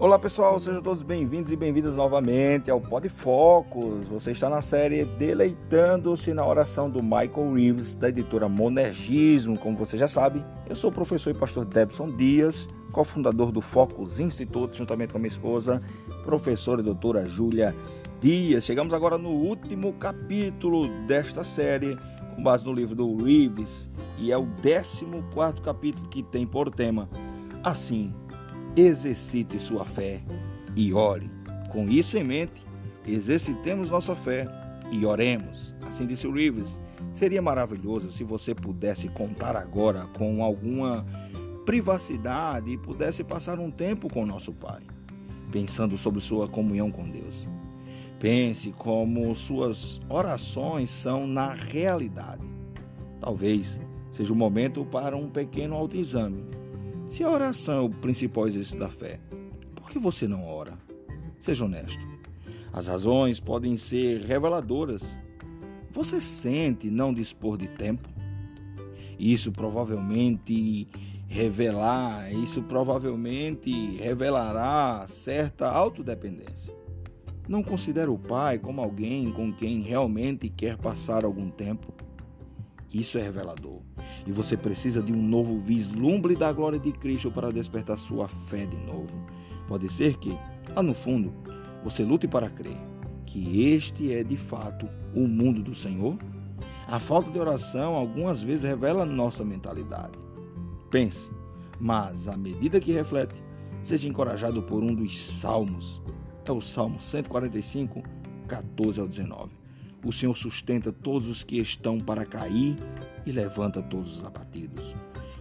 [0.00, 4.06] Olá pessoal, sejam todos bem-vindos e bem-vindas novamente ao Pod Focus.
[4.06, 9.58] Você está na série Deleitando-se na oração do Michael Reeves, da editora Monergismo.
[9.58, 14.20] Como você já sabe, eu sou o professor e pastor Debson Dias, cofundador do Focus
[14.20, 15.82] Instituto, juntamente com a minha esposa,
[16.24, 17.76] professora e doutora Júlia
[18.22, 18.64] Dias.
[18.64, 21.98] Chegamos agora no último capítulo desta série,
[22.34, 27.06] com base no livro do Reeves, e é o 14 capítulo que tem por tema
[27.62, 28.14] Assim
[28.76, 30.22] exercite sua fé
[30.76, 31.30] e ore.
[31.70, 32.64] Com isso em mente,
[33.06, 34.46] exercitemos nossa fé
[34.90, 35.74] e oremos.
[35.86, 36.80] Assim disse o Rivers.
[37.12, 41.04] Seria maravilhoso se você pudesse contar agora com alguma
[41.66, 44.82] privacidade e pudesse passar um tempo com nosso Pai,
[45.50, 47.48] pensando sobre sua comunhão com Deus.
[48.18, 52.44] Pense como suas orações são na realidade.
[53.20, 56.44] Talvez seja o momento para um pequeno autoexame
[57.10, 59.18] se a oração é o principal exercício da fé,
[59.74, 60.78] por que você não ora?
[61.40, 62.06] Seja honesto.
[62.72, 65.02] As razões podem ser reveladoras.
[65.90, 68.08] Você sente não dispor de tempo?
[69.18, 70.86] Isso provavelmente
[71.26, 76.72] revelar, isso provavelmente revelará certa autodependência.
[77.48, 81.92] Não considera o pai como alguém com quem realmente quer passar algum tempo.
[82.92, 83.80] Isso é revelador.
[84.26, 88.66] E você precisa de um novo vislumbre da glória de Cristo para despertar sua fé
[88.66, 89.12] de novo.
[89.68, 90.36] Pode ser que,
[90.74, 91.32] lá no fundo,
[91.84, 92.76] você lute para crer
[93.30, 96.18] que este é de fato o mundo do Senhor.
[96.88, 100.18] A falta de oração algumas vezes revela nossa mentalidade.
[100.90, 101.30] Pense,
[101.78, 103.40] mas à medida que reflete,
[103.80, 106.02] seja encorajado por um dos salmos.
[106.44, 108.02] É o Salmo 145,
[108.48, 109.59] 14 ao 19.
[110.02, 112.76] O Senhor sustenta todos os que estão para cair
[113.26, 114.96] e levanta todos os abatidos.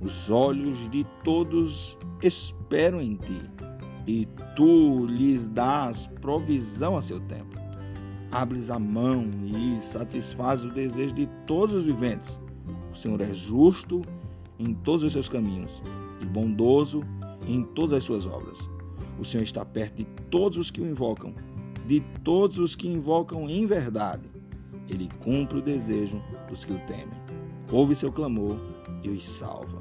[0.00, 3.42] Os olhos de todos esperam em ti,
[4.08, 7.54] e tu lhes dás provisão a seu tempo.
[8.32, 12.40] Abres a mão e satisfaz o desejo de todos os viventes.
[12.92, 14.02] O Senhor é justo
[14.58, 15.80] em todos os seus caminhos
[16.20, 17.02] e bondoso
[17.46, 18.68] em todas as suas obras.
[19.16, 21.34] O Senhor está perto de todos os que o invocam,
[21.86, 24.39] de todos os que invocam em verdade
[24.90, 27.08] ele cumpre o desejo dos que o temem.
[27.70, 28.56] Ouve seu clamor
[29.02, 29.80] e os salva.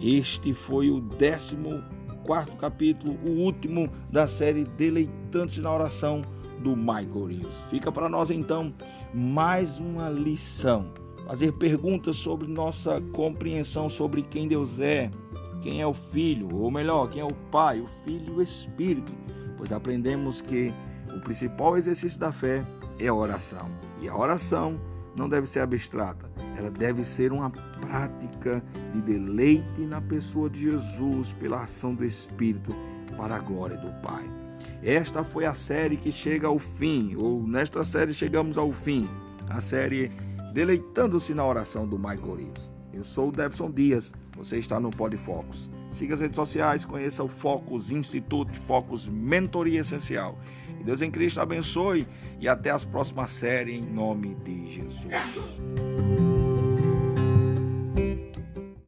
[0.00, 1.56] Este foi o 14
[2.58, 6.22] capítulo, o último da série Deleitando-se na Oração
[6.60, 7.56] do Michael Reeves.
[7.70, 8.72] Fica para nós então
[9.12, 10.92] mais uma lição.
[11.26, 15.10] Fazer perguntas sobre nossa compreensão sobre quem Deus é,
[15.60, 19.12] quem é o Filho, ou melhor, quem é o Pai, o Filho e o Espírito,
[19.56, 20.72] pois aprendemos que
[21.14, 22.64] o principal exercício da fé
[22.98, 23.87] é a oração.
[24.00, 24.80] E a oração
[25.14, 31.32] não deve ser abstrata, ela deve ser uma prática de deleite na pessoa de Jesus
[31.32, 32.72] pela ação do Espírito
[33.16, 34.24] para a glória do Pai.
[34.82, 39.08] Esta foi a série que chega ao fim, ou nesta série chegamos ao fim,
[39.48, 40.12] a série
[40.52, 42.72] Deleitando-se na oração do Michael Reeves.
[42.92, 45.70] Eu sou o Debson Dias, você está no Pod Focus.
[45.90, 50.38] Siga as redes sociais, conheça o Focus Instituto, Focus Mentoria Essencial.
[50.76, 52.06] Que Deus em Cristo abençoe
[52.40, 55.08] e até as próximas séries em nome de Jesus.